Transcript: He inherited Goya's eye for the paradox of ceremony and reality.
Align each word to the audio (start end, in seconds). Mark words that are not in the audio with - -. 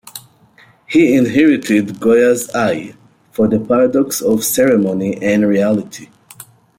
He 0.87 1.15
inherited 1.15 1.99
Goya's 1.99 2.49
eye 2.55 2.95
for 3.29 3.47
the 3.47 3.59
paradox 3.59 4.19
of 4.19 4.43
ceremony 4.43 5.19
and 5.21 5.47
reality. 5.47 6.07